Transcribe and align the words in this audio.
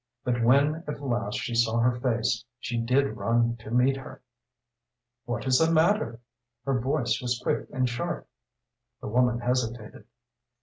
But 0.23 0.41
when 0.43 0.83
at 0.87 0.99
last 0.99 1.37
she 1.37 1.53
saw 1.53 1.77
her 1.77 1.99
face 1.99 2.43
she 2.59 2.75
did 2.81 3.17
run 3.17 3.55
to 3.57 3.69
meet 3.69 3.97
her. 3.97 4.23
"What 5.25 5.45
is 5.45 5.59
the 5.59 5.71
matter?" 5.71 6.19
her 6.65 6.79
voice 6.79 7.21
was 7.21 7.39
quick 7.43 7.67
and 7.71 7.87
sharp. 7.87 8.27
The 8.99 9.09
woman 9.09 9.41
hesitated. 9.41 10.05